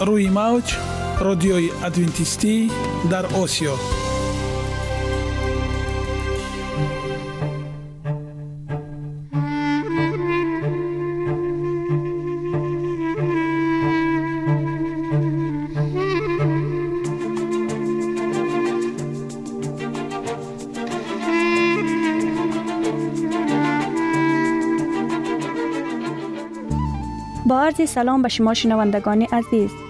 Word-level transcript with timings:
روی 0.00 0.28
موج 0.28 0.76
رادیوی 1.20 1.70
ادوینتیستی 1.84 2.70
در 3.10 3.26
آسیا. 3.26 3.74
سلام 27.86 28.22
به 28.22 28.28
شما 28.28 28.54
شنوندگان 28.54 29.22
عزیز. 29.22 29.89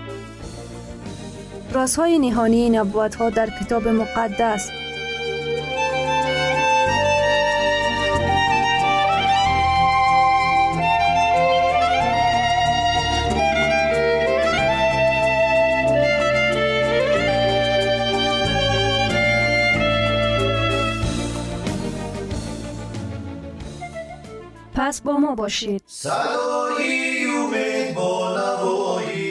رازهای 1.73 2.19
نهانی 2.19 2.69
نبوت 2.69 3.15
ها 3.15 3.29
در 3.29 3.49
کتاب 3.49 3.87
مقدس. 3.87 4.71
پس 24.75 25.01
با 25.01 25.17
ما 25.17 25.35
باشید. 25.35 25.83
صدای 25.87 27.25
امید 27.25 27.95
با 27.95 28.37
نوای 28.37 29.30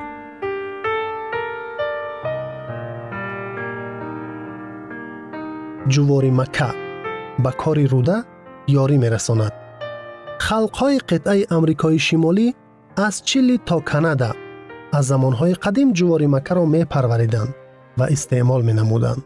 Ҷувори 5.93 6.31
макка 6.39 6.69
ба 7.43 7.51
кори 7.61 7.85
рӯда 7.93 8.17
ёрӣ 8.83 8.97
мерасонад. 9.03 9.53
Халқҳои 10.47 10.97
қитъаи 11.09 11.41
амрикои 11.57 11.99
шимолӣ 12.07 12.47
аз 13.07 13.15
чили 13.27 13.57
то 13.67 13.77
канада 13.91 14.31
аз 14.97 15.03
замонҳои 15.11 15.53
қадим 15.63 15.89
ҷувори 15.97 16.27
маккаро 16.35 16.63
мепарвариданд 16.73 17.51
ва 17.99 18.05
истеъмол 18.15 18.61
менамуданд. 18.69 19.21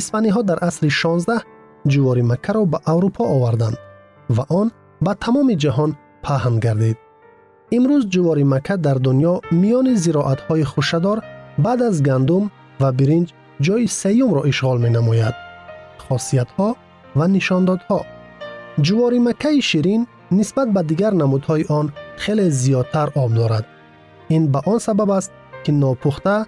Испаниҳо 0.00 0.42
дар 0.50 0.58
асри 0.68 0.90
16 0.90 1.42
ҷувори 1.92 2.22
маккаро 2.30 2.62
ба 2.72 2.78
аврупо 2.92 3.22
оварданд 3.36 3.76
ва 4.36 4.44
он 4.60 4.68
ба 5.04 5.12
тамоми 5.24 5.54
ҷаҳон 5.62 5.90
паҳн 6.24 6.56
гардид. 6.64 6.96
Имрӯз 7.76 8.02
ҷувори 8.14 8.44
макка 8.52 8.76
дар 8.86 8.98
дунё 9.06 9.34
миёни 9.60 9.94
зироатҳои 10.04 10.64
хушадор 10.72 11.18
баъд 11.64 11.80
аз 11.88 11.96
гандум 12.08 12.44
ва 12.80 12.88
биринҷ 12.98 13.28
ҷойи 13.66 13.86
сеюмро 14.00 14.42
ишғол 14.52 14.78
менамояд 14.86 15.36
خاصیتها 15.98 16.76
و 17.16 17.28
نشاندادها. 17.28 18.04
جواری 18.80 19.18
مکه 19.18 19.60
شیرین 19.60 20.06
نسبت 20.32 20.68
به 20.68 20.82
دیگر 20.82 21.10
نمودهای 21.10 21.64
آن 21.68 21.92
خیلی 22.16 22.50
زیادتر 22.50 23.08
آب 23.16 23.34
دارد. 23.34 23.66
این 24.28 24.52
به 24.52 24.60
آن 24.66 24.78
سبب 24.78 25.10
است 25.10 25.32
که 25.64 25.72
ناپخته 25.72 26.46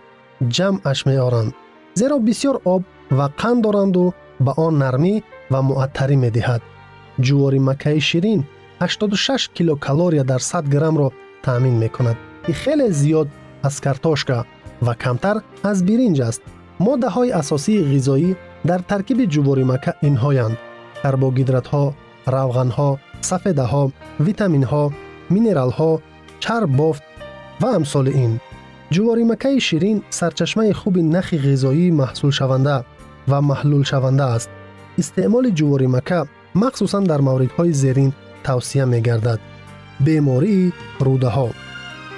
جمعش 0.48 1.06
میآرند 1.06 1.54
زیرا 1.94 2.18
بسیار 2.18 2.60
آب 2.64 2.82
و 3.10 3.22
قند 3.22 3.64
دارند 3.64 3.96
و 3.96 4.12
به 4.40 4.50
آن 4.50 4.78
نرمی 4.78 5.22
و 5.50 5.62
معطری 5.62 6.16
می 6.16 6.30
دهد. 6.30 6.62
جواری 7.20 7.58
مکه 7.58 7.98
شیرین 7.98 8.44
86 8.80 9.48
کیلو 9.54 9.74
کالری 9.74 10.22
در 10.22 10.38
100 10.38 10.68
گرم 10.68 10.98
را 10.98 11.12
تأمین 11.42 11.72
می‌کند 11.72 12.16
این 12.46 12.54
خیلی 12.54 12.90
زیاد 12.90 13.28
از 13.62 13.80
کارتوشکا 13.80 14.46
و 14.82 14.94
کمتر 14.94 15.40
از 15.64 15.86
برنج 15.86 16.20
است. 16.20 16.42
ماده 16.80 17.08
های 17.08 17.32
اساسی 17.32 17.96
غذایی 17.96 18.36
дар 18.64 18.80
таркиби 18.90 19.24
ҷувори 19.34 19.64
макка 19.72 19.92
инҳоянд. 20.08 20.56
Карбогидратҳо 21.02 21.84
равғанҳо 22.34 22.90
сафедаҳо 23.28 23.84
витаминҳо 24.26 24.84
минералҳо 25.34 25.90
чарб 26.44 26.70
бофт 26.80 27.04
ва 27.62 27.68
амсоли 27.78 28.12
ин. 28.24 28.32
Ҷувори 28.94 29.24
маккаи 29.30 29.60
ширин 29.68 29.98
сарчашмаи 30.18 30.72
хуби 30.80 31.02
нахи 31.14 31.36
ғизоӣ 31.46 31.86
маҳсулшаванда 32.00 32.76
ва 33.30 33.38
маҳлулшаванда 33.50 34.26
аст. 34.36 34.50
Истеъмоли 35.00 35.50
ҷувори 35.58 35.88
макка 35.96 36.20
махсусан 36.62 37.04
дар 37.10 37.20
мавридҳои 37.28 37.72
зерин 37.82 38.10
тавсия 38.46 38.86
мегардад. 38.92 39.40
Бемории 40.04 40.72
рӯдаҳо 41.06 41.48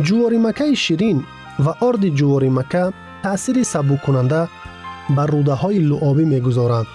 ҷувори 0.07 0.39
маккаи 0.47 0.75
ширин 0.85 1.19
ва 1.65 1.73
орди 1.89 2.11
ҷувори 2.19 2.51
макка 2.59 2.85
таъсири 3.25 3.65
сабуккунанда 3.73 4.41
بر 5.17 5.27
روده 5.27 5.53
های 5.53 5.79
لعابی 5.79 6.25
می 6.25 6.41
گذارند. 6.41 6.87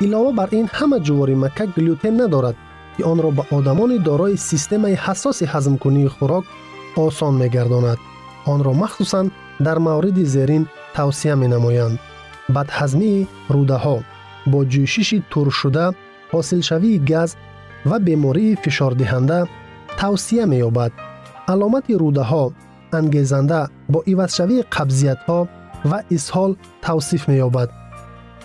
ایلاوه 0.00 0.32
بر 0.32 0.48
این 0.50 0.68
همه 0.72 1.00
جواری 1.00 1.34
مکه 1.34 1.66
گلوتن 1.66 2.20
ندارد 2.20 2.54
که 2.98 3.04
آن 3.04 3.22
را 3.22 3.30
به 3.30 3.42
آدمان 3.50 4.02
دارای 4.02 4.36
سیستم 4.36 4.86
حساس 4.86 5.42
هضم 5.42 5.76
کنی 5.76 6.08
خوراک 6.08 6.44
آسان 6.96 7.34
می 7.34 7.48
گرداند. 7.48 7.98
آن 8.46 8.64
را 8.64 8.72
مخصوصا 8.72 9.26
در 9.64 9.78
مورد 9.78 10.24
زیرین 10.24 10.66
توصیه 10.94 11.34
می 11.34 11.48
بعد 12.48 12.68
هضمی 12.70 13.28
روده 13.48 13.74
ها 13.74 14.00
با 14.46 14.64
جوشش 14.64 15.20
تور 15.30 15.50
شده 15.50 15.90
حاصل 16.32 16.60
شوی 16.60 16.98
گز 16.98 17.34
و 17.86 17.98
بیماری 17.98 18.56
فشار 18.56 18.90
دهنده 18.92 19.48
توصیه 19.96 20.44
می 20.44 20.56
یابد 20.56 20.92
علامت 21.48 21.90
روده 21.90 22.20
ها 22.20 22.52
انگیزنده 22.92 23.68
با 23.90 24.02
ایوز 24.06 24.34
شوی 24.34 24.62
قبضیت 24.62 25.18
ها 25.18 25.48
می 25.84 25.90
ها 25.90 25.96
با 25.96 26.02
ها 26.02 26.08
و 26.10 26.14
اسهال 26.14 26.56
توصیف 26.82 27.28
می 27.28 27.36
یابد 27.36 27.70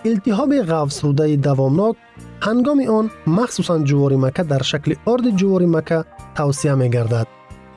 التهاب 0.05 0.61
غوث 0.61 1.05
روده 1.05 1.35
دوامناک 1.35 1.95
هنگام 2.41 2.81
آن 2.89 3.11
مخصوصا 3.27 3.79
جواری 3.79 4.15
مکه 4.15 4.43
در 4.43 4.61
شکل 4.61 4.95
آرد 5.05 5.29
جواری 5.29 5.65
مکه 5.65 6.05
توصیه 6.35 6.75
می 6.75 6.89
گردد 6.89 7.27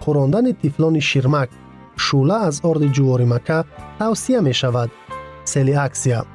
خوراندن 0.00 0.52
تفلان 0.52 1.00
شیرمک 1.00 1.48
شوله 1.96 2.34
از 2.34 2.60
آرد 2.64 2.86
جواری 2.86 3.24
مکه 3.24 3.64
توصیه 3.98 4.40
می 4.40 4.54
شود 4.54 4.90
سلیاکسیا 5.44 6.26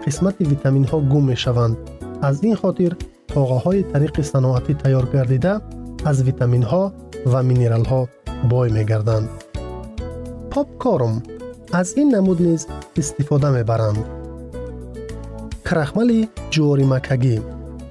به 0.00 0.06
به 0.06 0.12
قسمت 0.12 0.40
ویتامین 0.40 0.84
ها 0.84 1.00
گم 1.00 1.24
می 1.24 1.36
شوند. 1.36 1.76
از 2.22 2.44
این 2.44 2.54
خاطر 2.54 2.92
پاغه 3.28 3.54
های 3.54 3.82
طریق 3.82 4.20
صناعتی 4.20 4.74
تیار 4.74 5.08
گردیده 5.12 5.60
از 6.04 6.22
ویتامین 6.22 6.62
ها 6.62 6.92
و 7.26 7.42
مینرال 7.42 7.84
ها 7.84 8.08
بای 8.48 8.72
می 8.72 8.84
گردند. 8.84 9.28
پاپ 10.50 10.78
کارم 10.78 11.22
از 11.72 11.94
این 11.96 12.14
نمود 12.14 12.42
نیز 12.42 12.66
استفاده 12.96 13.50
می 13.50 13.62
برند. 13.62 14.04
کرخمل 15.64 16.26
جواری 16.50 16.84
مکگی 16.84 17.40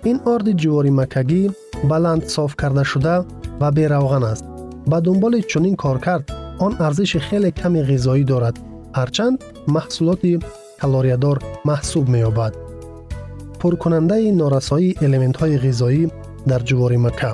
این 0.03 0.19
آرد 0.25 0.51
جواری 0.51 0.89
مکگی 0.89 1.51
بلند 1.89 2.23
صاف 2.23 2.55
کرده 2.55 2.83
شده 2.83 3.25
و 3.59 3.71
بی 3.71 3.85
روغن 3.85 4.23
است. 4.23 4.45
با 4.87 4.99
دنبال 4.99 5.41
چنین 5.41 5.75
کار 5.75 5.97
کرد 5.97 6.31
آن 6.59 6.75
ارزش 6.79 7.17
خیلی 7.17 7.51
کمی 7.51 7.83
غذایی 7.83 8.23
دارد 8.23 8.59
هرچند 8.95 9.43
محصولات 9.67 10.19
калориядор 10.81 11.37
маҳсуб 11.69 12.05
меёбад. 12.13 12.53
Пуркунандаи 13.61 14.31
норасоии 14.41 14.97
элементҳои 15.05 15.55
ғизоӣ 15.65 16.03
дар 16.49 16.61
ҷуворимака 16.69 17.31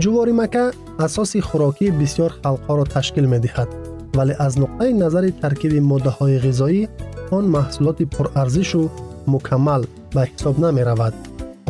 ҷуворимака 0.00 0.64
асоси 1.06 1.38
хӯрокии 1.48 1.94
бисёр 2.00 2.30
халқҳоро 2.42 2.84
ташкил 2.94 3.26
медиҳад 3.34 3.68
вале 4.16 4.34
аз 4.46 4.52
нуқтаи 4.62 4.92
назари 5.02 5.30
таркиби 5.42 5.80
моддаҳои 5.90 6.40
ғизоӣ 6.46 6.82
он 7.36 7.44
маҳсулоти 7.56 8.04
пурарзишу 8.14 8.82
мукаммал 9.32 9.82
ба 10.14 10.22
ҳисоб 10.30 10.54
намеравад. 10.64 11.14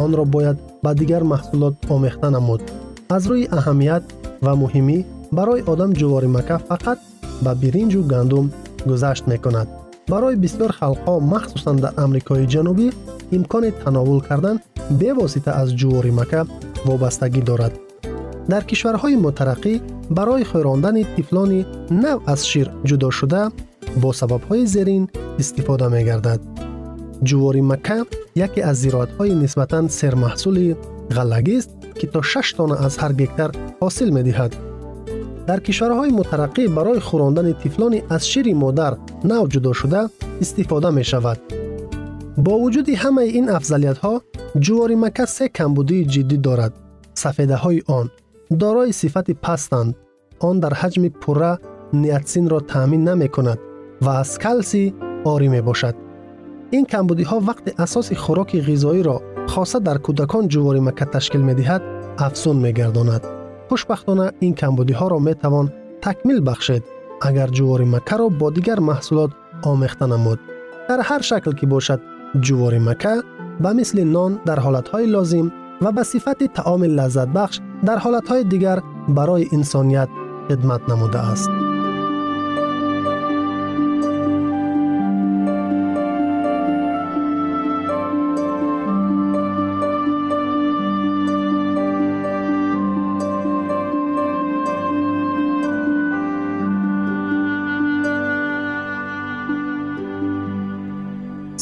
Онро 0.04 0.24
бояд 0.34 0.56
ба 0.84 0.90
дигар 1.00 1.22
маҳсулот 1.32 1.74
омехта 1.94 2.28
намуд. 2.36 2.62
Аз 3.16 3.22
рӯи 3.30 3.50
аҳамият 3.58 4.04
ва 4.44 4.52
муҳимӣ 4.62 4.98
барои 5.36 5.64
одам 5.72 5.90
ҷуворимака 6.00 6.56
фақат 6.68 6.98
ба 7.44 7.52
биринҷу 7.62 8.00
гандум 8.12 8.46
гузашт 8.88 9.24
мекунад. 9.32 9.68
برای 10.08 10.36
بسیار 10.36 10.72
خلقها 10.72 11.18
مخصوصا 11.18 11.72
در 11.72 11.92
امریکای 11.98 12.46
جنوبی 12.46 12.90
امکان 13.32 13.70
تناول 13.70 14.20
کردن 14.20 14.58
به 14.98 15.12
واسطه 15.12 15.50
از 15.50 15.76
جواری 15.76 16.10
مکه 16.10 16.44
وابستگی 16.86 17.40
دارد. 17.40 17.78
در 18.48 18.60
کشورهای 18.60 19.16
مترقی 19.16 19.80
برای 20.10 20.44
خوراندن 20.44 21.02
تفلان 21.02 21.66
نو 21.90 22.20
از 22.26 22.46
شیر 22.46 22.70
جدا 22.84 23.10
شده 23.10 23.48
با 24.00 24.12
سببهای 24.12 24.66
زیرین 24.66 25.08
استفاده 25.38 25.88
می 25.88 26.04
گردد. 26.04 26.40
جواری 27.22 27.60
مکه 27.60 28.04
یکی 28.36 28.62
از 28.62 28.76
زیرات 28.76 29.08
های 29.18 29.34
نسبتاً 29.34 29.88
سرمحصول 29.88 30.74
غلگی 31.10 31.56
است 31.56 31.70
که 31.94 32.06
تا 32.06 32.22
6 32.22 32.52
تانه 32.52 32.84
از 32.84 32.98
هر 32.98 33.12
گکتر 33.12 33.50
حاصل 33.80 34.10
می 34.10 34.32
دهد. 35.46 35.46
در 35.46 35.60
کشورهای 35.60 36.10
مترقی 36.10 36.68
برای 36.68 37.00
خوراندن 37.00 37.52
تفلان 37.52 38.00
از 38.10 38.28
شیر 38.28 38.54
مادر 38.54 38.96
نو 39.24 39.46
جدا 39.46 39.72
شده 39.72 40.08
استفاده 40.40 40.90
می 40.90 41.04
شود. 41.04 41.38
با 42.36 42.58
وجود 42.58 42.88
همه 42.88 43.22
این 43.22 43.50
افضلیت 43.50 43.98
ها 43.98 44.22
جواری 44.58 44.94
مکه 44.94 45.24
سه 45.24 45.48
کمبودی 45.48 46.04
جدی 46.04 46.36
دارد. 46.36 46.72
سفیده 47.14 47.56
های 47.56 47.82
آن 47.86 48.10
دارای 48.58 48.92
صفت 48.92 49.30
پستند. 49.30 49.94
آن 50.40 50.60
در 50.60 50.74
حجم 50.74 51.08
پره 51.08 51.58
نیاتسین 51.92 52.48
را 52.48 52.60
تامین 52.60 53.08
نمی 53.08 53.28
کند 53.28 53.58
و 54.02 54.08
از 54.08 54.38
کلسی 54.38 54.94
آری 55.24 55.48
می 55.48 55.60
باشد. 55.60 55.94
این 56.70 56.84
کمبودی 56.84 57.22
ها 57.22 57.40
وقت 57.40 57.80
اساس 57.80 58.12
خوراک 58.12 58.56
خوشبختانه 63.72 64.32
این 64.40 64.54
کمبودی 64.54 64.92
ها 64.92 65.08
را 65.08 65.18
می 65.18 65.34
توان 65.34 65.72
تکمیل 66.02 66.50
بخشید 66.50 66.84
اگر 67.22 67.46
جواری 67.46 67.84
مکه 67.84 68.16
را 68.16 68.28
با 68.28 68.50
دیگر 68.50 68.80
محصولات 68.80 69.30
آمیخته 69.62 70.06
نمود. 70.06 70.40
در 70.88 71.00
هر 71.00 71.20
شکل 71.20 71.52
که 71.52 71.66
باشد 71.66 72.00
جواری 72.40 72.78
مکه 72.78 73.22
به 73.60 73.72
مثل 73.72 74.04
نان 74.04 74.40
در 74.46 74.58
حالتهای 74.58 75.06
لازم 75.06 75.52
و 75.82 75.92
به 75.92 76.02
صفت 76.02 76.44
تعام 76.44 76.84
لذت 76.84 77.28
بخش 77.28 77.60
در 77.84 77.98
حالتهای 77.98 78.44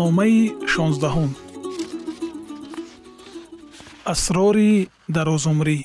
номаи 0.00 0.40
шонздаҳум. 0.72 1.30
Асрори 4.12 4.72
дарозумрӣ. 5.14 5.78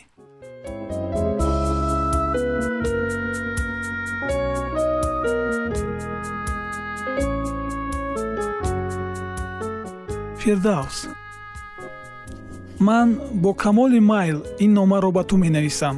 Фирдавс 10.41 10.97
ман 12.87 13.09
бо 13.43 13.53
камоли 13.53 13.99
майл 14.11 14.37
ин 14.63 14.71
номаро 14.73 15.11
ба 15.17 15.23
ту 15.29 15.35
менависам. 15.43 15.97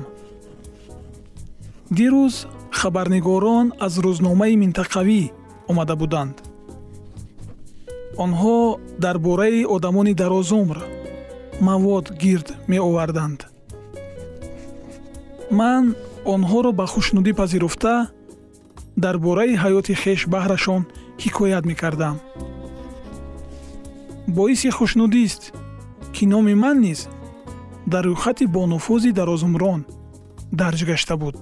Дирӯз 1.98 2.36
хабарнигорон 2.80 3.68
аз 3.86 3.94
рӯзномаи 4.06 4.56
минтақавӣ 4.64 5.22
омада 5.70 5.96
буданд 6.02 6.36
онҳо 8.18 8.80
дар 9.00 9.18
бораи 9.18 9.66
одамони 9.76 10.14
дарозумр 10.14 10.78
мавод 11.62 12.06
гирд 12.22 12.48
меоварданд. 12.68 13.40
Ман 15.60 15.96
онҳоро 16.34 16.72
ба 16.80 16.86
хушнудӣ 16.94 17.34
пазируфта 17.42 17.94
дар 19.04 19.16
бораи 19.26 19.56
ҳаёти 19.64 19.94
хеш 20.02 20.20
баҳрашон 20.34 20.82
ҳикоят 21.24 21.64
мекардам. 21.72 22.16
Боиси 24.28 24.70
хушнудист 24.78 25.44
ки 26.16 26.24
номи 26.34 26.56
ман 26.64 26.78
низ 26.86 27.00
дар 27.94 28.04
рӯйхати 28.10 28.46
бонуфузи 28.56 29.12
дарозумрон 29.20 29.82
дарҷ 30.60 30.80
гашта 30.90 31.16
буд. 31.22 31.36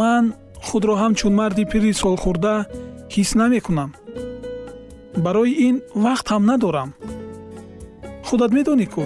Ман 0.00 0.24
худро 0.66 0.94
ҳамчун 1.02 1.32
марди 1.40 1.64
пири 1.70 1.92
солхӯрда 2.02 2.54
ҳис 3.14 3.30
намекунам 3.40 3.90
барои 5.24 5.52
ин 5.68 5.76
вақт 6.04 6.26
ҳам 6.32 6.42
надорам. 6.50 6.90
Худат 8.26 8.50
медонӣ 8.56 8.86
ку 8.94 9.04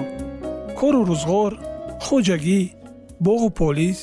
кору 0.78 1.00
рӯзғор 1.10 1.52
хоҷагӣ 2.04 2.60
боғу 3.26 3.48
полис. 3.58 3.98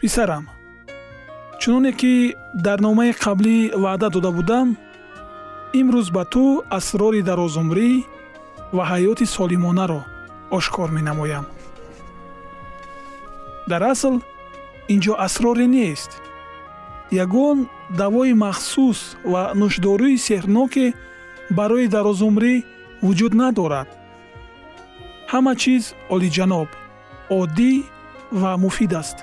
Писарам 0.00 0.44
чуноне 1.60 1.92
ки 2.00 2.14
дар 2.64 2.78
номаи 2.86 3.12
қаблӣ 3.24 3.56
ваъда 3.82 4.08
дода 4.14 4.30
будам 4.38 4.68
имрӯз 5.80 6.08
ба 6.16 6.24
ту 6.32 6.44
асрори 6.78 7.22
дарозумрӣ 7.28 7.90
ва 8.76 8.84
ҳаёти 8.90 9.26
солимонаро 9.36 10.00
ошкор 10.56 10.88
менамоям. 10.96 11.44
Дар 13.70 13.82
асл 13.92 14.14
инҷо 14.92 15.14
асроре 15.26 15.66
нест 15.76 16.10
ягон 17.12 17.68
давои 18.00 18.32
махсус 18.44 19.00
ва 19.32 19.42
нӯшдории 19.60 20.22
сеҳрноке 20.26 20.86
барои 21.58 21.86
дарозумрӣ 21.94 22.54
вуҷуд 23.04 23.32
надорад. 23.42 23.88
Ҳама 25.32 25.52
чиз 25.62 25.84
олиҷаноб 26.14 26.68
оддӣ 27.40 27.72
ва 28.40 28.52
муфид 28.64 28.92
аст. 29.00 29.18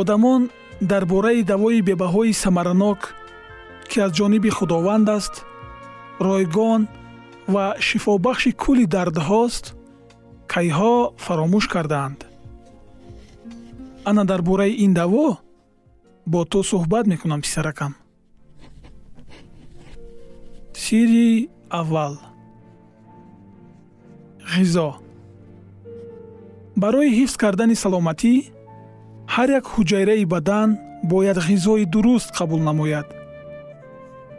Одамон 0.00 0.50
дар 0.90 1.04
бораи 1.12 1.42
давои 1.52 1.80
бебаҳои 1.88 2.38
самаранок 2.44 3.00
ки 3.90 3.96
аз 4.04 4.10
ҷониби 4.18 4.50
худованд 4.58 5.08
аст 5.18 5.34
ройгон 6.26 6.82
ва 7.54 7.66
шифобахши 7.86 8.50
кулли 8.62 8.86
дардҳост 8.94 9.64
кайҳо 10.52 10.94
фаромӯш 11.24 11.66
кардаанд 11.74 12.27
ана 14.04 14.24
дар 14.24 14.42
бораи 14.42 14.72
ин 14.84 14.94
даво 14.94 15.38
бо 16.26 16.44
ту 16.44 16.62
суҳбат 16.62 17.06
мекунам 17.06 17.40
писаракам. 17.40 17.94
Сирри 20.74 21.50
аввал. 21.70 22.14
Ғизо. 24.54 24.94
Барои 26.76 27.10
ҳифз 27.18 27.36
кардани 27.36 27.74
саломатӣ 27.74 28.34
ҳар 29.34 29.48
як 29.58 29.64
ҳуҷайраи 29.74 30.24
бадан 30.34 30.68
бояд 31.02 31.38
ғизои 31.48 31.84
дуруст 31.94 32.30
қабул 32.38 32.60
намояд. 32.68 33.08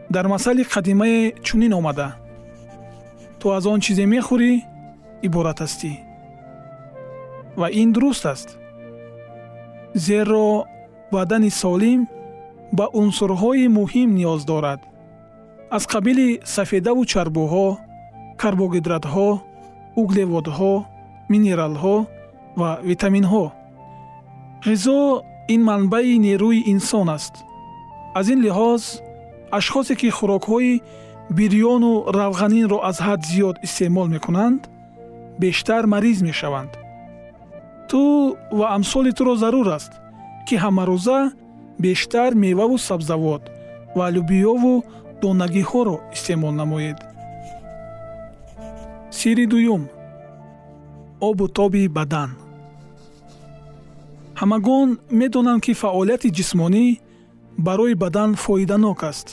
Дар 0.09 0.25
масали 0.27 0.63
қадимае 0.63 1.35
чунин 1.43 1.73
омада. 1.73 2.15
Ту 3.39 3.51
аз 3.57 3.65
он 3.65 3.79
чизе 3.79 4.05
мехӯрӣ 4.05 4.51
иборат 5.27 5.59
ҳастӣ. 5.63 5.91
Ва 7.59 7.67
ин 7.81 7.91
дуруст 7.93 8.25
аст 8.25 8.58
зеро 10.07 10.49
бадани 11.11 11.51
солим 11.61 12.01
ба 12.77 12.85
унсурҳои 13.01 13.65
муҳим 13.77 14.09
ниёз 14.19 14.41
дорад. 14.51 14.79
Аз 15.75 15.83
қабили 15.93 16.27
сафедаву 16.55 17.03
чарбуҳо 17.11 17.67
карбогидратҳо 18.41 19.29
углеводҳо 20.01 20.73
минералҳо 21.31 21.97
ва 22.59 22.71
витаминҳо. 22.89 23.45
ғизо 24.67 24.99
ин 25.53 25.61
манбаи 25.69 26.15
нерӯи 26.27 26.59
инсон 26.73 27.07
аст. 27.17 27.33
Аз 28.19 28.25
ин 28.33 28.39
лиҳоз 28.45 28.83
ашхосе 29.57 29.93
ки 29.99 30.09
хӯрокҳои 30.17 30.73
бирёну 31.37 31.93
равғанинро 32.19 32.77
аз 32.89 32.97
ҳад 33.05 33.21
зиёд 33.31 33.55
истеъмол 33.65 34.07
мекунанд 34.15 34.61
бештар 35.43 35.83
мариз 35.93 36.19
мешаванд 36.29 36.71
ту 37.89 38.01
ва 38.59 38.65
амсоли 38.75 39.11
туро 39.17 39.33
зарур 39.43 39.67
аст 39.77 39.91
ки 40.47 40.55
ҳамарӯза 40.63 41.19
бештар 41.83 42.31
меваву 42.43 42.77
сабзавот 42.87 43.43
ва 43.97 44.05
лӯбиёву 44.15 44.73
донагиҳоро 45.21 45.95
истеъмол 46.15 46.53
намоед. 46.61 46.97
Сирри 49.17 49.45
дуюм. 49.53 49.83
Обу 51.27 51.45
тоби 51.57 51.83
бадан. 51.97 52.29
Ҳамагон 54.41 54.89
медонанд 55.19 55.61
ки 55.65 55.73
фаъолияти 55.81 56.29
ҷисмонӣ 56.37 56.85
барои 57.65 57.95
бадан 58.03 58.29
фоиданок 58.43 59.03
аст 59.11 59.27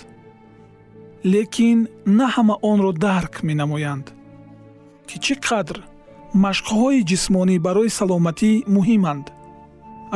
лекин 1.32 1.78
на 2.18 2.26
ҳама 2.34 2.54
онро 2.70 2.92
дарк 3.06 3.34
менамоянд 3.48 4.06
ки 5.08 5.16
чӣ 5.24 5.34
қадр 5.48 5.76
машқҳои 6.44 7.00
ҷисмонӣ 7.10 7.56
барои 7.66 7.90
саломатӣ 7.98 8.52
муҳиманд. 8.76 9.26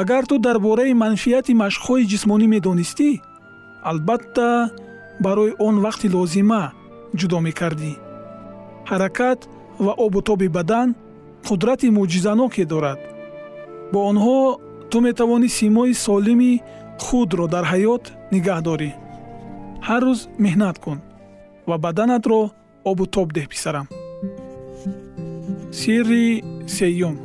Агар 0.01 0.23
ту 0.31 0.37
дар 0.47 0.57
бораи 0.67 0.93
манфиати 1.03 1.53
машқҳои 1.65 2.09
ҷисмонӣ 2.13 2.47
медонистӣ 2.55 3.11
албатта 3.91 4.49
барои 5.25 5.53
он 5.67 5.75
вақти 5.87 6.07
лозима 6.15 6.65
ҷудо 7.19 7.39
мекардӣ. 7.47 7.93
Ҳаракат 8.91 9.41
ва 9.85 9.93
обутоби 10.07 10.49
бадан 10.57 10.89
қудрати 11.47 11.89
мӯъҷизаноке 11.97 12.65
дорад. 12.73 13.01
Бо 13.93 13.99
онҳо 14.11 14.39
ту 14.91 14.97
метавонӣ 15.07 15.49
симои 15.59 15.95
солими 16.05 16.53
худро 17.05 17.47
дар 17.55 17.65
ҳаёт 17.73 18.05
нигаҳ 18.35 18.61
дорӣ. 18.69 18.91
Ҳар 19.89 20.03
рӯз 20.07 20.21
меҳнат 20.45 20.77
кун 20.85 20.99
ва 21.69 21.77
баданатро 21.85 22.41
обу 22.91 23.05
тоб 23.15 23.29
деҳ 23.37 23.47
писарам 23.55 23.87
сирри 25.73 26.45
сеюм. 26.67 27.19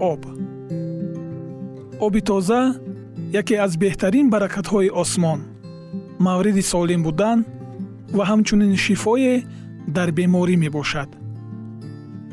Об. 0.00 0.26
Оби 2.00 2.20
тоза 2.20 2.74
яке 3.32 3.54
аз 3.56 3.76
беҳтарин 3.76 4.30
баракатҳои 4.30 4.90
осмон 5.02 5.40
мавриди 6.18 6.62
солим 6.62 7.02
будан 7.02 7.38
ва 8.16 8.24
ҳамчунин 8.30 8.76
шифое 8.84 9.44
дар 9.96 10.08
беморӣ 10.18 10.56
мебошад. 10.64 11.10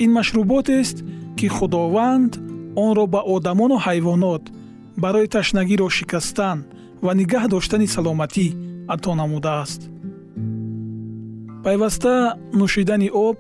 Ин 0.04 0.12
машруботест 0.20 0.98
ки 1.38 1.48
худованд 1.56 2.32
онро 2.86 3.06
ба 3.14 3.22
одамону 3.36 3.78
ҳайвонот 3.86 4.44
барои 5.04 5.28
ташнагиро 5.36 5.88
шикастан 5.98 6.58
ва 7.06 7.12
нигаҳ 7.20 7.44
доштани 7.54 7.88
саломатӣ 7.96 8.48
ато 8.94 9.10
намудааст. 9.22 9.82
Пайваста 11.64 12.14
нӯшидани 12.60 13.10
об 13.28 13.38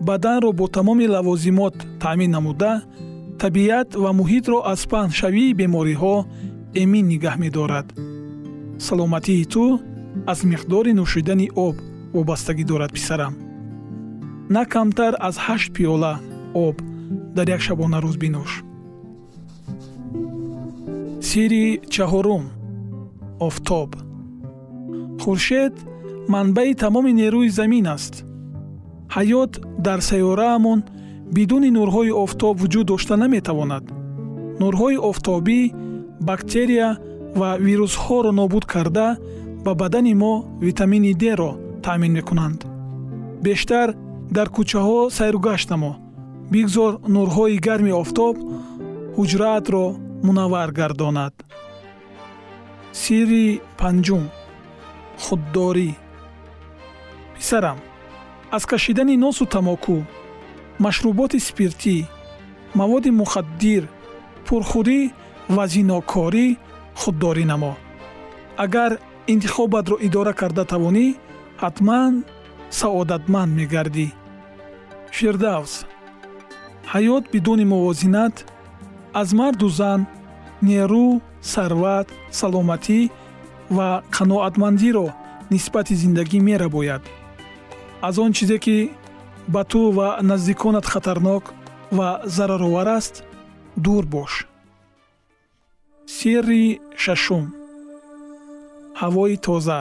баданро 0.00 0.52
бо 0.52 0.68
тамоми 0.68 1.06
лавозимот 1.08 1.74
таъмин 2.00 2.30
намуда 2.30 2.82
табиат 3.38 3.94
ва 3.94 4.10
муҳитро 4.20 4.58
аз 4.72 4.80
паҳншавии 4.92 5.54
бемориҳо 5.60 6.16
эмин 6.82 7.06
нигаҳ 7.12 7.36
медорад. 7.44 7.86
Саломатии 8.86 9.44
ту 9.52 9.64
аз 10.32 10.38
миқдори 10.50 10.92
нӯшидани 11.00 11.48
об 11.66 11.76
вобастагӣ 12.14 12.64
дорад 12.70 12.92
писарам. 12.96 13.34
На 14.54 14.62
камтар 14.72 15.12
аз 15.28 15.36
ҳашт 15.46 15.68
пиёла 15.74 16.14
об 16.66 16.76
дар 17.36 17.46
як 17.56 17.60
шабонарӯз 17.66 18.16
бинӯш. 18.22 18.52
Сирри 21.28 21.66
чаҳорум 21.94 22.44
офтоб. 23.46 23.90
Хуршед 25.22 25.74
манбаи 26.28 26.74
тамоми 26.82 27.12
нерӯи 27.20 27.48
замин 27.58 27.86
аст 27.96 28.14
ҳаёт 29.14 29.52
дар 29.86 30.00
сайёраамон 30.10 30.80
бидуни 31.36 31.70
нурҳои 31.78 32.12
офтоб 32.24 32.54
вуҷуд 32.62 32.86
дошта 32.92 33.14
наметавонад. 33.22 33.84
Нурҳои 34.62 34.96
офтобӣ 35.10 35.60
бактерия 36.28 36.88
ва 37.40 37.50
вирусҳоро 37.66 38.32
нобуд 38.40 38.64
карда 38.72 39.08
ба 39.64 39.72
бадани 39.80 40.14
мо 40.22 40.34
витамини 40.66 41.12
дро 41.22 41.50
таъмин 41.84 42.12
мекунанд. 42.18 42.60
Бештар 43.46 43.88
дар 44.36 44.48
кӯчаҳо 44.56 45.00
сайругашт 45.16 45.68
намо. 45.72 45.92
Бигзор 46.52 46.92
нурҳои 47.14 47.56
гарми 47.66 47.92
офтоб 48.02 48.34
ҳуҷраатро 49.16 49.84
мунаввар 50.26 50.70
гардонад. 50.78 51.34
Сирри 53.00 53.46
панҷум. 53.80 54.24
Худдорӣ. 55.24 55.90
Писарам 57.36 57.78
аз 58.56 58.66
кашидани 58.66 59.16
носу 59.16 59.44
тамоку 59.54 59.96
машруботи 60.84 61.38
спиртӣ 61.48 61.96
маводи 62.78 63.10
мухаддир 63.20 63.82
пурхӯрӣ 64.46 65.00
ва 65.54 65.64
зинокорӣ 65.72 66.46
худдорӣ 67.00 67.44
намо. 67.50 67.72
Агар 68.64 68.92
интихобатро 69.32 69.96
идора 70.06 70.32
карда 70.40 70.64
тавонӣ 70.72 71.06
ҳатман 71.62 72.12
саодатманд 72.78 73.50
мегардӣ. 73.58 74.08
Фирдавс 75.16 75.72
ҳаёт 76.92 77.24
бидуни 77.32 77.64
мувозинат 77.72 78.34
аз 79.20 79.28
марду 79.40 79.68
зан 79.78 80.00
нерӯ 80.68 81.06
сарват 81.52 82.08
саломатӣ 82.38 83.00
ва 83.76 83.88
қаноатмандиро 84.16 85.06
нисбати 85.52 85.94
зиндагӣ 86.02 86.38
мерабояд 86.48 87.02
аз 88.06 88.18
он 88.18 88.32
чизе 88.36 88.58
ки 88.58 88.90
ба 89.48 89.64
ту 89.64 89.90
ва 89.96 90.08
наздиконат 90.22 90.86
хатарнок 90.92 91.44
ва 91.90 92.20
зараровар 92.24 92.88
аст 92.98 93.24
дур 93.76 94.04
бош. 94.04 94.46
Сирри 96.06 96.80
шашум. 96.96 97.44
Ҳавои 99.00 99.36
тоза. 99.46 99.80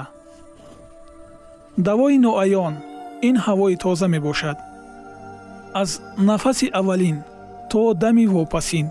Давои 1.77 2.17
ноаён. 2.25 2.73
Ин 3.27 3.35
ҳавои 3.45 3.75
тоза 3.83 4.07
мебошад. 4.07 4.57
Аз 5.81 5.89
нафаси 6.17 6.67
аввалин 6.79 7.17
то 7.71 7.93
дами 7.93 8.25
вопасин. 8.35 8.87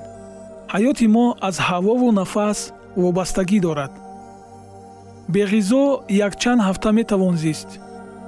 Ҳаёти 0.74 1.06
мо 1.16 1.26
аз 1.48 1.56
ҳавову 1.68 2.08
нафас 2.20 2.58
вобастагӣ 3.02 3.58
дорад. 3.66 3.92
Беғизо 5.34 5.84
якчанд 6.26 6.60
ҳафта 6.66 6.88
метавон 6.98 7.34
зист. 7.44 7.68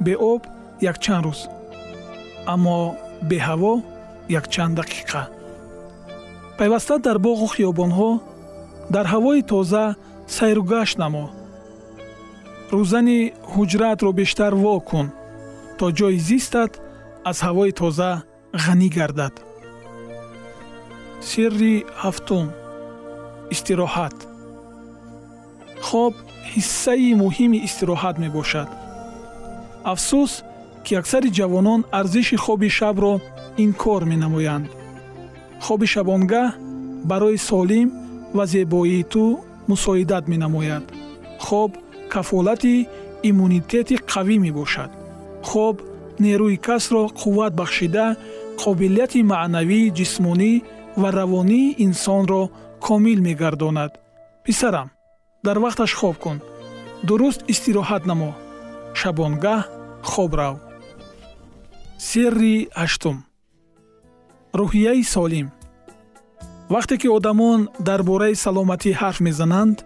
Беоб 0.07 0.42
якчанд 0.92 1.25
рӯз. 1.27 1.40
Аммо 2.53 2.79
беҳаво 3.31 3.73
якчанд 4.38 4.75
дақиқа. 4.81 5.23
Пайваста 6.59 6.94
дар 7.07 7.18
боғу 7.27 7.47
хиёбонҳо 7.55 8.11
дар 8.94 9.07
ҳавои 9.12 9.42
тоза 9.53 9.85
сайругашт 10.37 10.97
намо. 11.03 11.27
Рӯзани 12.75 13.20
ҳуҷраатро 13.53 14.11
бештар 14.20 14.53
во 14.64 14.75
кун 14.88 15.07
то 15.79 15.85
ҷои 15.99 16.18
зистат 16.29 16.73
аз 17.31 17.38
ҳавои 17.47 17.73
тоза 17.81 18.11
ғанӣ 18.64 18.88
гардад. 18.97 19.35
Сирри 21.29 21.75
ҳафтум. 22.03 22.47
Истироҳат. 23.55 24.16
Хоб 25.87 26.14
ҳиссаи 26.53 27.11
муҳими 27.23 27.59
истироҳат 27.66 28.16
мебошад. 28.25 28.68
Афсӯс 29.92 30.33
ки 30.87 30.92
аксари 31.01 31.31
ҷавонон 31.38 31.81
арзиши 31.99 32.37
хоби 32.44 32.68
шабро 32.79 33.12
инкор 33.64 34.03
менамоянд. 34.12 34.68
Хоби 35.64 35.87
шабонгаҳ 35.94 36.49
барои 37.11 37.38
солим 37.49 37.88
ва 38.37 38.44
зебоии 38.53 39.03
ту 39.12 39.25
мусоидат 39.70 40.25
менамояд. 40.33 40.85
Хоб 41.47 41.70
кафолати 42.12 42.77
иммунитети 43.29 43.97
қавӣ 44.12 44.37
мебошад. 44.44 44.90
Хоб 45.49 45.77
нерӯи 46.25 46.57
касро 46.66 47.03
қувват 47.20 47.53
бахшида 47.61 48.07
қобилияти 48.62 49.20
маънавии 49.33 49.92
ҷисмонӣ 49.99 50.53
ва 51.01 51.09
равонии 51.18 51.75
инсонро 51.87 52.42
комил 52.87 53.18
мегардонад. 53.29 53.92
Писарам 54.44 54.88
дар 55.47 55.57
вақташ 55.64 55.92
хоб 56.01 56.16
кун. 56.25 56.38
Дуруст 57.09 57.40
истироҳат 57.53 58.03
намо 58.11 58.31
шабонгаҳ 59.01 59.61
хоб 60.12 60.33
рав 60.40 60.57
сирри 61.98 62.68
ҳаштум 62.80 63.16
рӯҳияи 64.59 65.02
солим. 65.14 65.48
Вақте 66.74 66.94
ки 67.00 67.09
одамон 67.18 67.61
дар 67.88 68.00
бораи 68.09 68.35
саломатӣ 68.44 68.90
ҳарф 69.00 69.18
мезананд 69.26 69.76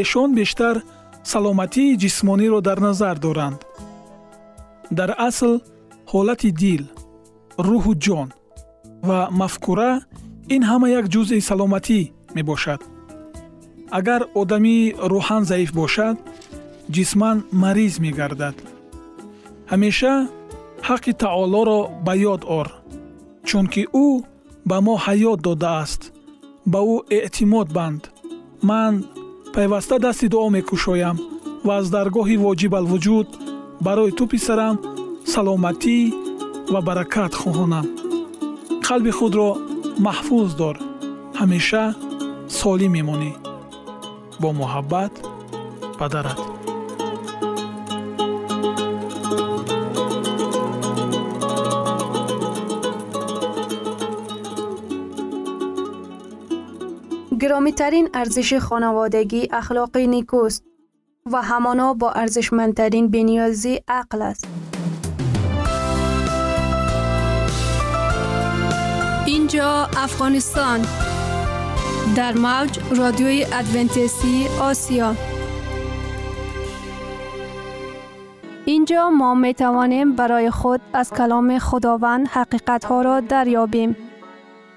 эшон 0.00 0.30
бештар 0.38 0.74
саломатии 1.32 1.96
ҷисмониро 2.02 2.60
дар 2.68 2.78
назар 2.86 3.16
доранд. 3.26 3.60
Дар 4.98 5.10
асл 5.28 5.52
ҳолати 6.12 6.50
дил 6.62 6.82
рӯҳу 7.68 7.92
ҷон 8.04 8.28
ва 9.08 9.20
мафкура 9.40 9.92
ин 10.54 10.62
ҳама 10.70 10.88
як 10.98 11.06
ҷузъи 11.14 11.40
саломатӣ 11.48 12.00
мебошад. 12.36 12.80
Агар 13.98 14.22
одамӣ 14.40 14.76
рӯҳан 15.12 15.42
заиф 15.50 15.70
бошад 15.80 16.16
ҷисман 16.94 17.36
мариз 17.62 17.94
мегардад. 18.04 18.56
Ҳамеша 19.70 20.14
ҳаққи 20.88 21.12
таолоро 21.22 21.80
ба 22.06 22.12
ёд 22.32 22.42
ор 22.58 22.68
чунки 23.48 23.82
ӯ 24.06 24.08
ба 24.68 24.76
мо 24.84 24.94
ҳаёт 25.04 25.38
додааст 25.46 26.02
ба 26.72 26.80
ӯ 26.94 26.96
эътимод 27.16 27.68
банд. 27.76 28.02
Ман 28.68 28.94
пайваста 29.54 29.96
дасти 30.04 30.26
дуо 30.32 30.48
мекушоям 30.56 31.16
ва 31.66 31.74
аз 31.80 31.86
даргоҳи 31.94 32.36
воҷибалвуҷуд 32.44 33.28
барои 33.86 34.12
ту 34.18 34.24
писарам 34.32 34.76
саломатӣ 35.32 35.98
ва 36.72 36.80
баракат 36.88 37.32
хоҳонам 37.40 37.86
қалби 38.86 39.12
худро 39.18 39.50
маҳфуз 40.06 40.48
дор. 40.60 40.76
Ҳамеша 41.38 41.84
солим 42.58 42.92
мемонӣ. 42.96 43.32
Бо 44.40 44.48
муҳаббат 44.60 45.12
падарат 45.98 46.40
گرامیترین 57.44 58.08
ارزش 58.14 58.54
خانوادگی 58.54 59.48
اخلاقی 59.52 60.06
نیکوست 60.06 60.64
و 61.32 61.42
همانا 61.42 61.94
با 61.94 62.10
ارزشمندترین 62.10 63.08
بنیازی 63.08 63.80
عقل 63.88 64.22
است. 64.22 64.46
اینجا 69.26 69.88
افغانستان 69.96 70.86
در 72.16 72.32
موج 72.32 72.78
رادیوی 72.96 73.46
ادونتیستی 73.52 74.46
آسیا 74.60 75.14
اینجا 78.64 79.10
ما 79.10 79.34
می 79.34 79.54
توانیم 79.54 80.16
برای 80.16 80.50
خود 80.50 80.80
از 80.92 81.10
کلام 81.10 81.58
خداوند 81.58 82.28
حقیقت 82.28 82.84
ها 82.84 83.02
را 83.02 83.20
دریابیم. 83.20 83.96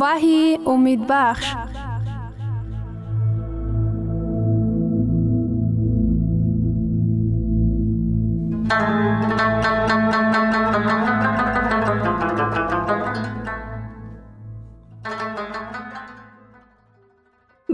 وحی 0.00 0.58
امید 0.66 1.06
بخش. 1.08 1.54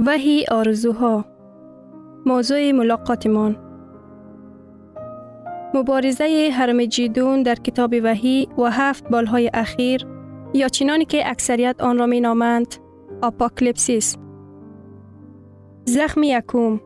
وحی 0.06 0.44
آرزوها. 0.50 1.24
موضوع 2.26 2.72
ملاقاتمان. 2.72 3.56
مبارزه 5.74 6.50
حرم 6.52 6.84
جیدون 6.84 7.42
در 7.42 7.54
کتاب 7.54 7.94
وحی 8.02 8.48
و 8.58 8.70
هفت 8.70 9.08
بالهای 9.08 9.50
اخیر 9.54 10.13
یا 10.54 10.68
چنانی 10.68 11.04
که 11.04 11.30
اکثریت 11.30 11.76
آن 11.80 11.98
را 11.98 12.06
می 12.06 12.20
نامند 12.20 12.74
آپاکلیپسیس. 13.22 14.16
زخم 15.84 16.22
یکوم. 16.22 16.80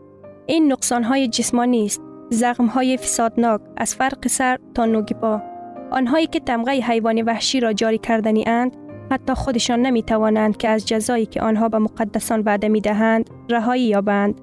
این 0.46 0.72
نقصان 0.72 1.04
های 1.04 1.28
جسمانی 1.28 1.84
است 1.84 2.02
زخم 2.30 2.66
های 2.66 2.96
فسادناک 2.96 3.60
از 3.76 3.94
فرق 3.94 4.28
سر 4.28 4.58
تا 4.74 4.86
نوگی 4.86 5.14
پا. 5.14 5.42
آنهایی 5.90 6.26
که 6.26 6.40
تمغه 6.40 6.72
حیوان 6.72 7.22
وحشی 7.22 7.60
را 7.60 7.72
جاری 7.72 7.98
کردنی 7.98 8.44
اند 8.46 8.76
حتی 9.10 9.34
خودشان 9.34 9.82
نمی 9.82 10.02
توانند 10.02 10.56
که 10.56 10.68
از 10.68 10.86
جزایی 10.86 11.26
که 11.26 11.42
آنها 11.42 11.68
به 11.68 11.78
مقدسان 11.78 12.40
وعده 12.40 12.68
می 12.68 12.80
دهند 12.80 13.30
رهایی 13.50 13.82
یابند. 13.82 14.40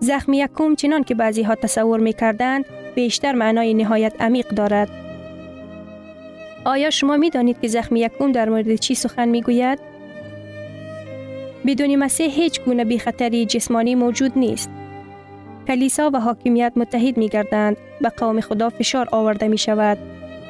زخم 0.00 0.32
یکم 0.32 0.74
چنان 0.74 1.04
که 1.04 1.14
بعضی 1.14 1.42
ها 1.42 1.54
تصور 1.54 2.00
می 2.00 2.12
کردند 2.12 2.64
بیشتر 2.94 3.32
معنای 3.32 3.74
نهایت 3.74 4.22
عمیق 4.22 4.48
دارد. 4.48 4.99
آیا 6.64 6.90
شما 6.90 7.16
می 7.16 7.30
دانید 7.30 7.60
که 7.60 7.68
زخم 7.68 7.96
یکم 7.96 8.32
در 8.32 8.48
مورد 8.48 8.74
چی 8.74 8.94
سخن 8.94 9.28
می 9.28 9.42
گوید؟ 9.42 9.78
بدون 11.66 11.96
مسیح 11.96 12.30
هیچ 12.30 12.60
گونه 12.60 12.84
بی 12.84 12.98
خطری 12.98 13.46
جسمانی 13.46 13.94
موجود 13.94 14.32
نیست. 14.36 14.70
کلیسا 15.66 16.10
و 16.14 16.20
حاکمیت 16.20 16.72
متحد 16.76 17.16
می 17.16 17.28
گردند 17.28 17.76
به 18.00 18.08
قوم 18.08 18.40
خدا 18.40 18.68
فشار 18.68 19.08
آورده 19.12 19.48
می 19.48 19.58
شود 19.58 19.98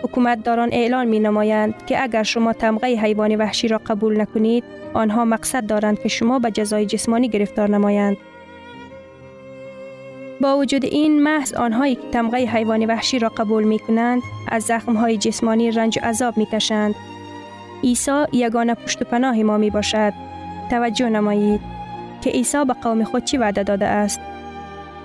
حکومتداران 0.03 0.69
اعلان 0.73 1.07
می 1.07 1.21
نمایند 1.21 1.87
که 1.87 2.03
اگر 2.03 2.23
شما 2.23 2.53
تمغه 2.53 2.87
حیوان 2.87 3.37
وحشی 3.37 3.69
را 3.69 3.79
قبول 3.79 4.21
نکنید 4.21 4.65
آنها 4.95 5.25
مقصد 5.25 5.67
دارند 5.67 6.03
که 6.03 6.09
شما 6.09 6.39
به 6.39 6.51
جزای 6.51 6.87
جسمانی 6.87 7.29
گرفتار 7.29 7.71
نمایند 7.71 8.17
با 10.41 10.59
وجود 10.59 10.85
این 10.85 11.23
محض 11.23 11.55
آنهایی 11.55 11.95
که 11.95 12.11
تمغه 12.13 12.39
حیوان 12.39 12.87
وحشی 12.87 13.19
را 13.19 13.29
قبول 13.29 13.65
می 13.65 13.79
کنند 13.79 14.23
از 14.49 14.63
زخم 14.63 14.95
های 14.95 15.17
جسمانی 15.17 15.71
رنج 15.71 15.99
و 15.99 16.07
عذاب 16.07 16.37
می 16.37 16.47
کشند 16.47 16.95
عیسی 17.85 18.25
یگانه 18.33 18.75
پشت 18.75 19.03
و 19.03 19.05
پناه 19.05 19.43
ما 19.43 19.59
می 19.59 19.71
باشد 19.71 20.13
توجه 20.71 21.09
نمایید 21.09 21.61
که 22.21 22.31
عیسی 22.31 22.65
به 22.65 22.73
قوم 22.73 23.05
خود 23.05 23.25
چی 23.25 23.37
وعده 23.37 23.63
داده 23.63 23.87
است. 23.87 24.21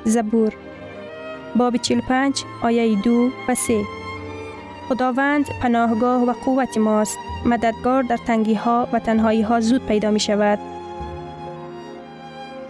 زبور 0.03 0.53
باب 1.55 1.77
45 1.77 2.43
آیه 2.61 3.01
دو 3.01 3.29
و 3.47 3.55
3 3.55 3.81
خداوند 4.89 5.45
پناهگاه 5.61 6.23
و 6.23 6.33
قوت 6.45 6.77
ماست. 6.77 7.17
مددگار 7.45 8.03
در 8.03 8.17
تنگی 8.17 8.53
ها 8.53 8.87
و 8.93 8.99
تنهایی 8.99 9.41
ها 9.41 9.59
زود 9.59 9.85
پیدا 9.85 10.11
می 10.11 10.19
شود 10.19 10.59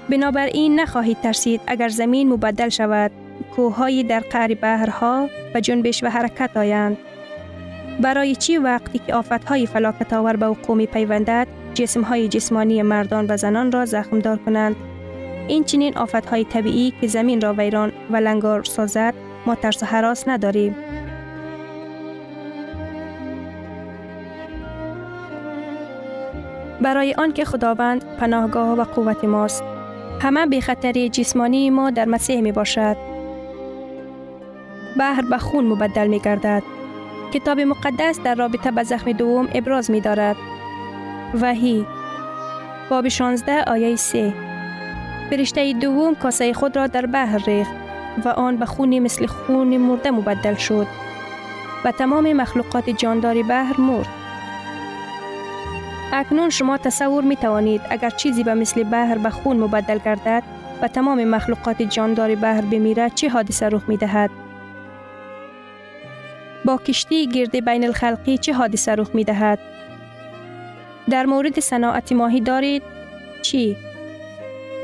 بنابراین 0.09 0.79
نخواهید 0.79 1.21
ترسید 1.21 1.61
اگر 1.67 1.87
زمین 1.87 2.29
مبدل 2.29 2.69
شود. 2.69 3.11
کوههایی 3.55 4.03
در 4.03 4.19
قعر 4.19 4.53
بحرها 4.53 5.29
و 5.55 5.59
جنبش 5.59 6.03
و 6.03 6.09
حرکت 6.09 6.57
آیند. 6.57 6.97
برای 8.01 8.35
چی 8.35 8.57
وقتی 8.57 8.99
که 8.99 9.13
های 9.47 9.65
فلاکت 9.65 10.13
آور 10.13 10.35
به 10.35 10.47
وقوع 10.47 10.85
پیوندد 10.85 11.47
جسم 11.73 12.01
های 12.01 12.27
جسمانی 12.27 12.81
مردان 12.81 13.25
و 13.29 13.37
زنان 13.37 13.71
را 13.71 13.85
زخم 13.85 14.19
دار 14.19 14.37
کنند؟ 14.37 14.75
این 15.47 15.63
چنین 15.63 15.93
های 16.31 16.43
طبیعی 16.43 16.93
که 17.01 17.07
زمین 17.07 17.41
را 17.41 17.53
ویران 17.53 17.91
و 18.11 18.17
لنگار 18.17 18.63
سازد 18.63 19.13
ما 19.45 19.55
ترس 19.55 19.83
و 19.83 19.85
حراس 19.85 20.27
نداریم. 20.27 20.75
برای 26.81 27.13
آنکه 27.13 27.45
خداوند 27.45 28.05
پناهگاه 28.19 28.79
و 28.79 28.83
قوت 28.83 29.23
ماست. 29.23 29.74
همه 30.25 30.45
به 30.45 30.61
خطری 30.61 31.09
جسمانی 31.09 31.69
ما 31.69 31.89
در 31.89 32.05
مسیح 32.05 32.41
می 32.41 32.51
باشد. 32.51 32.97
بحر 34.99 35.21
به 35.21 35.37
خون 35.37 35.65
مبدل 35.65 36.07
می 36.07 36.19
گردد. 36.19 36.63
کتاب 37.33 37.59
مقدس 37.59 38.19
در 38.23 38.35
رابطه 38.35 38.71
به 38.71 38.83
زخم 38.83 39.11
دوم 39.11 39.47
ابراز 39.53 39.91
می 39.91 40.01
دارد. 40.01 40.35
وحی 41.41 41.85
باب 42.89 43.07
16 43.07 43.63
آیه 43.67 43.95
3 43.95 44.33
فرشته 45.29 45.73
دوم 45.73 46.15
کاسه 46.15 46.53
خود 46.53 46.75
را 46.75 46.87
در 46.87 47.05
بحر 47.05 47.37
ریخت 47.37 47.71
و 48.25 48.29
آن 48.29 48.57
به 48.57 48.65
خونی 48.65 48.99
مثل 48.99 49.25
خون 49.25 49.77
مرده 49.77 50.11
مبدل 50.11 50.55
شد. 50.55 50.87
و 51.85 51.91
تمام 51.91 52.33
مخلوقات 52.33 52.89
جانداری 52.89 53.43
بحر 53.43 53.81
مرد. 53.81 54.24
اکنون 56.15 56.49
شما 56.49 56.77
تصور 56.77 57.23
می 57.23 57.35
توانید 57.35 57.81
اگر 57.89 58.09
چیزی 58.09 58.43
به 58.43 58.53
مثل 58.53 58.83
بحر 58.83 59.17
به 59.17 59.29
خون 59.29 59.57
مبدل 59.57 59.97
گردد 59.97 60.43
و 60.81 60.87
تمام 60.87 61.23
مخلوقات 61.23 61.81
جاندار 61.81 62.35
بحر 62.35 62.61
بمیرد 62.61 63.15
چه 63.15 63.29
حادثه 63.29 63.69
رخ 63.69 63.89
می 63.89 63.97
دهد؟ 63.97 64.29
با 66.65 66.77
کشتی 66.77 67.27
گرد 67.27 67.65
بین 67.65 67.83
الخلقی 67.83 68.37
چه 68.37 68.53
حادثه 68.53 68.95
رخ 68.95 69.09
می 69.13 69.23
دهد؟ 69.23 69.59
در 71.09 71.25
مورد 71.25 71.59
صناعت 71.59 72.11
ماهی 72.11 72.41
دارید؟ 72.41 72.83
چی؟ 73.41 73.77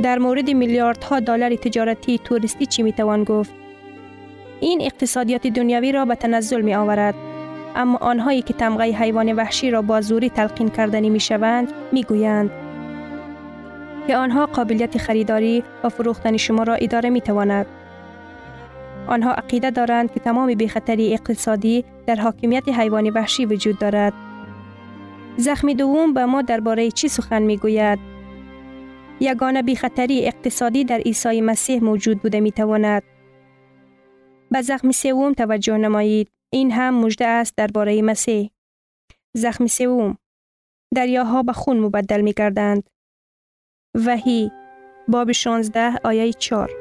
در 0.03 0.19
مورد 0.19 0.49
میلیاردها 0.49 1.19
دلار 1.19 1.55
تجارتی 1.55 2.17
توریستی 2.17 2.65
چی 2.65 2.83
می 2.83 2.93
توان 2.93 3.23
گفت؟ 3.23 3.53
این 4.59 4.81
اقتصادیات 4.81 5.47
دنیاوی 5.47 5.91
را 5.91 6.05
به 6.05 6.15
تنزل 6.15 6.61
می 6.61 6.75
آورد. 6.75 7.15
اما 7.75 7.97
آنهایی 7.97 8.41
که 8.41 8.53
تمغه 8.53 8.83
حیوان 8.83 9.33
وحشی 9.33 9.71
را 9.71 9.81
با 9.81 10.01
زوری 10.01 10.29
تلقین 10.29 10.69
کردنی 10.69 11.09
می 11.09 11.19
شوند 11.19 11.73
می 11.91 12.03
گویند 12.03 12.51
که 14.07 14.17
آنها 14.17 14.45
قابلیت 14.45 14.97
خریداری 14.97 15.63
و 15.83 15.89
فروختن 15.89 16.37
شما 16.37 16.63
را 16.63 16.75
اداره 16.75 17.09
می 17.09 17.21
تواند. 17.21 17.65
آنها 19.07 19.31
عقیده 19.33 19.71
دارند 19.71 20.13
که 20.13 20.19
تمام 20.19 20.53
بیخطری 20.53 21.13
اقتصادی 21.13 21.85
در 22.05 22.15
حاکمیت 22.15 22.69
حیوان 22.69 23.09
وحشی 23.09 23.45
وجود 23.45 23.79
دارد. 23.79 24.13
زخم 25.37 25.73
دوم 25.73 26.13
به 26.13 26.25
ما 26.25 26.41
درباره 26.41 26.91
چی 26.91 27.07
سخن 27.07 27.41
می 27.41 27.57
گوید؟ 27.57 27.99
یگانه 29.19 29.61
بیخطری 29.61 30.27
اقتصادی 30.27 30.83
در 30.83 30.97
عیسی 30.97 31.41
مسیح 31.41 31.83
موجود 31.83 32.21
بوده 32.21 32.39
می 32.39 32.51
تواند. 32.51 33.03
به 34.51 34.61
زخم 34.61 34.91
سوم 34.91 35.33
توجه 35.33 35.77
نمایید. 35.77 36.40
این 36.53 36.71
هم 36.71 36.93
مژده 36.93 37.27
است 37.27 37.53
درباره 37.57 38.01
مسیح. 38.01 38.51
زخم 39.37 39.67
سوم 39.67 40.17
دریاها 40.95 41.43
به 41.43 41.53
خون 41.53 41.79
مبدل 41.79 42.21
می 42.21 42.33
کردند. 42.33 42.89
وحی 44.05 44.51
باب 45.07 45.31
16 45.31 45.99
آیه 46.03 46.33
4 46.33 46.71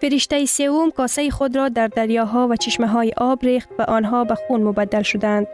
فرشته 0.00 0.44
سوم 0.44 0.90
کاسه 0.90 1.30
خود 1.30 1.56
را 1.56 1.68
در 1.68 1.88
دریاها 1.88 2.48
و 2.48 2.56
چشمه 2.56 2.86
های 2.86 3.12
آب 3.16 3.44
ریخت 3.44 3.68
و 3.78 3.82
آنها 3.82 4.24
به 4.24 4.34
خون 4.34 4.62
مبدل 4.62 5.02
شدند. 5.02 5.46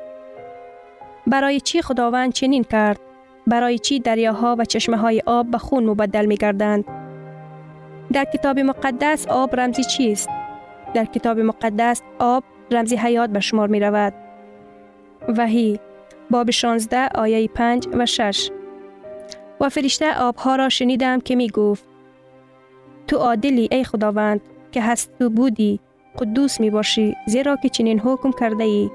برای 1.27 1.61
چی 1.61 1.83
خداوند 1.83 2.33
چنین 2.33 2.65
کرد؟ 2.65 3.01
برای 3.47 3.79
چی 3.79 4.01
دریاها 4.01 4.57
و 4.59 4.65
چشمه 4.65 4.97
های 4.97 5.23
آب 5.27 5.51
به 5.51 5.59
خون 5.59 5.85
مبدل 5.85 6.27
می 6.27 6.37
گردند؟ 6.37 6.85
در 8.17 8.25
کتاب 8.25 8.59
مقدس 8.59 9.27
آب 9.29 9.61
رمزی 9.61 9.85
چیست؟ 9.85 10.29
در 10.95 11.05
کتاب 11.05 11.39
مقدس 11.39 12.03
آب 12.19 12.45
رمزی 12.71 12.97
حیات 12.97 13.31
به 13.31 13.41
شمار 13.41 13.69
می 13.69 13.81
رود. 13.81 14.15
وحی 15.29 15.81
باب 16.31 16.51
16 16.51 17.09
آیه 17.15 17.49
5 17.49 17.89
و 17.93 18.07
6 18.07 18.51
و 19.61 19.69
فرشته 19.69 20.19
آبها 20.19 20.57
را 20.57 20.69
شنیدم 20.69 21.21
که 21.21 21.37
می 21.37 21.49
گفت 21.49 21.85
تو 23.07 23.17
عادلی 23.17 23.69
ای 23.73 23.85
خداوند 23.85 24.41
که 24.73 24.83
هست 24.83 25.19
تو 25.19 25.31
بودی 25.31 25.81
قدوس 26.19 26.61
می 26.61 26.71
باشی 26.71 27.17
زیرا 27.27 27.57
که 27.57 27.69
چنین 27.69 28.01
حکم 28.01 28.31
کرده 28.33 28.65
ای. 28.65 28.91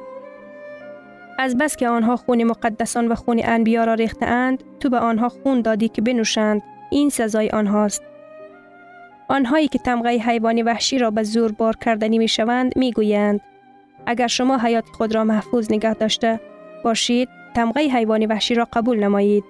از 1.39 1.57
بس 1.57 1.75
که 1.75 1.88
آنها 1.88 2.15
خون 2.15 2.43
مقدسان 2.43 3.07
و 3.07 3.15
خون 3.15 3.41
انبیا 3.43 3.84
را 3.84 3.93
ریخته 3.93 4.25
اند 4.25 4.63
تو 4.79 4.89
به 4.89 4.97
آنها 4.97 5.29
خون 5.29 5.62
دادی 5.62 5.89
که 5.89 6.01
بنوشند 6.01 6.62
این 6.91 7.10
سزای 7.10 7.49
آنهاست 7.49 8.11
آنهایی 9.31 9.67
که 9.67 9.79
تمغه 9.79 10.09
حیوان 10.09 10.61
وحشی 10.61 10.97
را 10.97 11.11
به 11.11 11.23
زور 11.23 11.51
بار 11.51 11.75
کردنی 11.75 12.17
می 12.17 12.27
شوند 12.27 12.77
می 12.77 12.91
گویند 12.91 13.41
اگر 14.05 14.27
شما 14.27 14.57
حیات 14.57 14.85
خود 14.97 15.15
را 15.15 15.23
محفوظ 15.23 15.71
نگه 15.71 15.93
داشته 15.93 16.39
باشید 16.83 17.29
تمغه 17.55 17.81
حیوان 17.81 18.25
وحشی 18.25 18.55
را 18.55 18.67
قبول 18.73 19.03
نمایید 19.03 19.43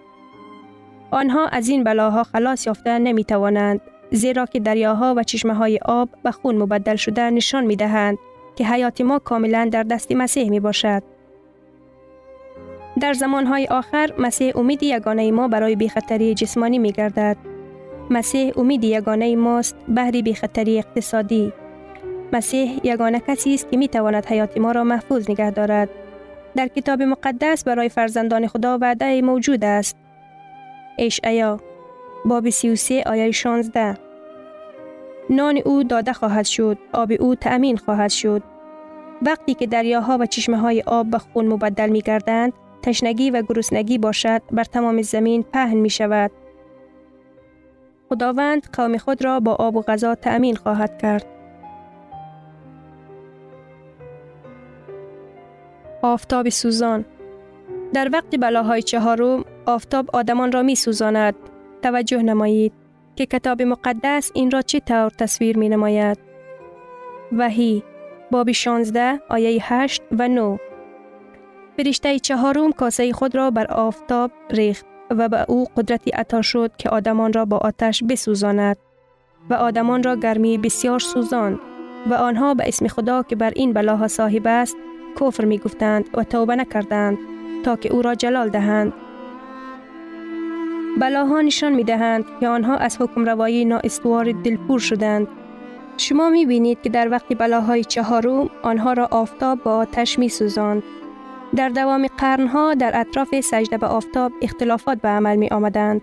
آنها 1.12 1.48
از 1.48 1.70
این 1.70 1.84
بلاها 1.84 2.24
خلاص 2.24 2.68
یافته 2.68 3.00
نمی 3.00 3.24
توانند 3.24 3.82
زیرا 4.12 4.46
که 4.46 4.60
دریاها 4.60 5.14
و 5.18 5.24
چشمه 5.24 5.54
های 5.54 5.80
آب 5.86 6.10
به 6.24 6.32
خون 6.32 6.58
مبدل 6.58 6.96
شده 6.96 7.30
نشان 7.30 7.66
می 7.66 7.76
دهند 7.76 8.18
که 8.56 8.66
حیات 8.66 9.02
ما 9.02 9.20
کاملا 9.20 9.70
در 9.72 9.84
دست 9.84 10.12
مسیح 10.12 10.50
می 10.50 10.60
باشد. 10.60 11.04
در 13.00 13.14
زمانهای 13.14 13.68
آخر 13.68 14.14
مسیح 14.18 14.58
امید 14.58 14.84
یگانه 14.84 15.32
ما 15.32 15.48
برای 15.48 15.76
بیخطری 15.76 16.34
جسمانی 16.34 16.80
می 16.80 16.92
گردد. 16.92 17.51
مسیح 18.12 18.54
امید 18.58 18.84
یگانه 18.84 19.36
ماست 19.36 19.76
بهری 19.88 20.22
بیخطری 20.22 20.78
اقتصادی. 20.78 21.54
مسیح 22.34 22.80
یگانه 22.84 23.20
کسی 23.20 23.54
است 23.54 23.72
که 23.72 23.78
می 23.78 23.88
تواند 23.88 24.26
حیات 24.26 24.58
ما 24.58 24.72
را 24.72 24.84
محفوظ 24.84 25.30
نگه 25.30 25.52
دارد. 25.52 25.90
در 26.56 26.68
کتاب 26.68 27.02
مقدس 27.02 27.64
برای 27.64 27.90
فرزندان 27.90 28.48
خدا 28.48 28.78
وعده 28.78 29.22
موجود 29.22 29.66
است. 29.66 29.98
اشعیا 31.00 31.60
باب 32.26 32.50
33 32.50 33.04
آیه 33.06 33.32
16 33.32 33.98
نان 35.30 35.62
او 35.66 35.84
داده 35.84 36.14
خواهد 36.14 36.46
شد 36.46 36.78
آب 36.94 37.12
او 37.20 37.36
تأمین 37.36 37.78
خواهد 37.78 38.10
شد 38.10 38.44
وقتی 39.22 39.54
که 39.54 39.68
دریاها 39.68 40.18
و 40.22 40.26
چشمه 40.26 40.58
های 40.58 40.84
آب 40.86 41.10
به 41.10 41.18
خون 41.18 41.48
مبدل 41.48 41.90
می 41.90 42.02
گردند 42.02 42.54
تشنگی 42.84 43.32
و 43.32 43.42
گرسنگی 43.42 43.98
باشد 43.98 44.42
بر 44.52 44.64
تمام 44.64 45.02
زمین 45.02 45.44
پهن 45.44 45.78
می 45.78 45.90
شود 45.90 46.32
خداوند 48.12 48.68
قوم 48.74 48.98
خود 48.98 49.26
را 49.26 49.40
با 49.40 49.56
آب 49.56 49.76
و 49.76 49.82
غذا 49.82 50.16
تأمین 50.16 50.56
خواهد 50.56 51.02
کرد. 51.02 51.26
آفتاب 56.02 56.50
سوزان. 56.50 57.06
در 57.94 58.10
وقت 58.14 58.36
بلاهای 58.36 58.82
چهارم 58.82 59.46
آفتاب 59.66 60.10
آدمان 60.14 60.52
را 60.52 60.62
می 60.62 60.76
سوزاند 60.76 61.36
توجه 61.82 62.22
نمایید 62.22 62.74
که 63.16 63.26
کتاب 63.26 63.62
مقدس 63.62 64.32
این 64.34 64.52
را 64.52 64.62
چه 64.62 64.80
طور 64.80 65.10
تصویر 65.10 65.58
می 65.58 65.70
نماید. 65.70 66.18
وحی 67.38 67.84
باب 68.32 68.52
16 68.52 69.20
آیه 69.30 69.74
8 69.74 70.02
و 70.12 70.28
9 70.28 70.60
فرشته 71.78 72.20
چهارم 72.20 72.72
کاسه 72.72 73.14
خود 73.14 73.36
را 73.36 73.52
بر 73.52 73.68
آفتاب 73.68 74.32
ریخت. 74.50 74.86
و 75.18 75.30
به 75.30 75.46
او 75.48 75.66
قدرتی 75.78 76.12
عطا 76.12 76.42
شد 76.42 76.72
که 76.78 76.90
آدمان 76.90 77.34
را 77.34 77.46
با 77.46 77.58
آتش 77.58 78.04
بسوزاند 78.04 78.78
و 79.50 79.54
آدمان 79.54 80.04
را 80.04 80.16
گرمی 80.16 80.58
بسیار 80.58 81.00
سوزاند 81.00 81.60
و 82.10 82.14
آنها 82.14 82.54
به 82.54 82.68
اسم 82.68 82.88
خدا 82.88 83.24
که 83.24 83.36
بر 83.36 83.52
این 83.56 83.74
بلاها 83.74 84.08
صاحب 84.08 84.48
است 84.48 84.76
کفر 85.20 85.46
می 85.46 85.58
گفتند 85.58 86.10
و 86.14 86.24
توبه 86.24 86.56
نکردند 86.56 87.18
تا 87.64 87.76
که 87.76 87.94
او 87.94 88.02
را 88.02 88.16
جلال 88.16 88.50
دهند 88.50 88.94
بلاها 90.98 91.42
نشان 91.42 91.74
می 91.74 91.84
دهند 91.84 92.26
که 92.40 92.48
آنها 92.48 92.76
از 92.76 93.02
حکم 93.02 93.26
روایی 93.26 93.66
نااستوار 93.66 94.32
دلپور 94.32 94.80
شدند. 94.80 95.28
شما 95.98 96.30
می 96.30 96.46
بینید 96.46 96.82
که 96.82 96.90
در 96.90 97.10
وقت 97.12 97.38
بلاهای 97.38 97.84
چهارم 97.84 98.50
آنها 98.64 98.94
را 98.94 99.08
آفتاب 99.12 99.64
با 99.64 99.76
آتش 99.76 100.20
می 100.20 100.30
سوزند. 100.30 100.84
در 101.56 101.70
دوام 101.70 102.08
قرنها 102.18 102.74
در 102.74 103.00
اطراف 103.00 103.40
سجده 103.40 103.78
به 103.78 103.88
آفتاب 103.88 104.32
اختلافات 104.42 105.02
به 105.02 105.10
عمل 105.10 105.36
می 105.36 105.48
آمدند. 105.48 106.02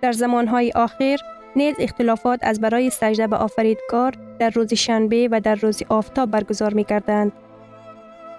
در 0.00 0.12
زمانهای 0.12 0.72
آخر 0.74 1.16
نیز 1.56 1.74
اختلافات 1.78 2.38
از 2.42 2.60
برای 2.60 2.90
سجده 2.90 3.26
به 3.26 3.36
آفریدگار 3.36 4.14
در 4.38 4.50
روز 4.50 4.74
شنبه 4.74 5.28
و 5.30 5.40
در 5.40 5.54
روز 5.54 5.82
آفتاب 5.88 6.30
برگزار 6.30 6.74
می 6.74 6.84
کردند. 6.84 7.32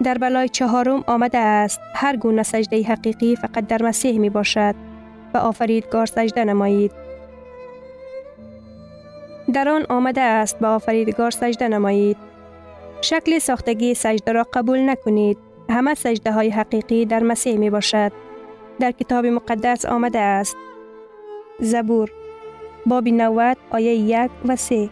در 0.02 0.18
بلای 0.18 0.48
چهارم 0.48 1.04
آمده 1.06 1.38
است 1.38 1.80
هر 1.94 2.16
گونه 2.16 2.42
سجده 2.42 2.82
حقیقی 2.82 3.36
فقط 3.36 3.66
در 3.66 3.82
مسیح 3.82 4.18
می 4.18 4.30
باشد. 4.30 4.74
و 5.34 5.38
آفریدگار 5.38 6.06
سجده 6.06 6.44
نمایید. 6.44 6.92
در 9.52 9.68
آن 9.68 9.86
آمده 9.88 10.20
است 10.20 10.58
به 10.58 10.66
آفریدگار 10.66 11.30
سجده 11.30 11.68
نمایید. 11.68 12.16
شکل 13.00 13.38
ساختگی 13.38 13.94
سجده 13.94 14.32
را 14.32 14.46
قبول 14.52 14.90
نکنید. 14.90 15.49
همه 15.70 15.94
سجده 15.94 16.32
های 16.32 16.50
حقیقی 16.50 17.06
در 17.06 17.22
مسیح 17.22 17.58
می 17.58 17.70
باشد. 17.70 18.12
در 18.80 18.90
کتاب 18.90 19.26
مقدس 19.26 19.86
آمده 19.86 20.18
است. 20.18 20.56
زبور 21.60 22.10
باب 22.86 23.08
90 23.08 23.56
آیه 23.70 23.94
1 23.94 24.30
و 24.48 24.56
3 24.56 24.90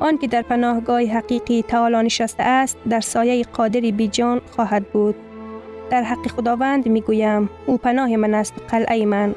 آن 0.00 0.18
که 0.18 0.26
در 0.26 0.42
پناهگاه 0.42 1.02
حقیقی 1.02 1.62
تعالی 1.62 1.96
نشسته 1.96 2.42
است 2.42 2.78
در 2.88 3.00
سایه 3.00 3.44
قادری 3.44 3.92
بی 3.92 4.08
جان 4.08 4.40
خواهد 4.50 4.92
بود. 4.92 5.14
در 5.90 6.02
حق 6.02 6.26
خداوند 6.26 6.88
می 6.88 7.00
گویم 7.00 7.50
او 7.66 7.78
پناه 7.78 8.16
من 8.16 8.34
است 8.34 8.54
قلعه 8.70 9.06
من 9.06 9.34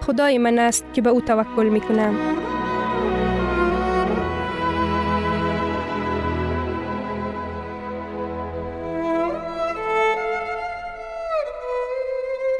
خدای 0.00 0.38
من 0.38 0.58
است 0.58 0.84
که 0.92 1.02
به 1.02 1.10
او 1.10 1.20
توکل 1.20 1.68
می 1.68 1.80
کنم 1.80 2.14